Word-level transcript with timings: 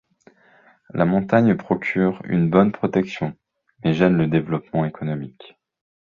La 0.95 1.05
montagne 1.05 1.53
procure 1.55 2.23
une 2.25 2.49
bonne 2.49 2.71
protection, 2.71 3.35
mais 3.83 3.93
gêne 3.93 4.17
le 4.17 4.25
développement 4.25 4.83
économique. 4.83 5.55